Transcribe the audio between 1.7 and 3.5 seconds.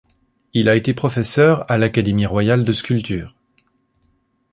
l’Académie royale de sculpture.